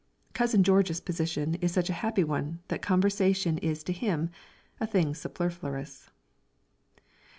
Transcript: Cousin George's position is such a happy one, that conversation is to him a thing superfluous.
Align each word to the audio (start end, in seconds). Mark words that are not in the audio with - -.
Cousin 0.33 0.63
George's 0.63 0.99
position 0.99 1.53
is 1.61 1.71
such 1.71 1.87
a 1.87 1.93
happy 2.01 2.23
one, 2.23 2.57
that 2.69 2.81
conversation 2.81 3.59
is 3.59 3.83
to 3.83 3.93
him 3.93 4.31
a 4.79 4.87
thing 4.87 5.13
superfluous. 5.13 6.09